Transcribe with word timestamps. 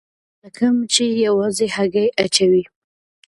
ملکه 0.39 0.67
مچۍ 0.75 1.09
یوازې 1.27 1.65
هګۍ 1.75 2.07
اچوي 2.23 2.63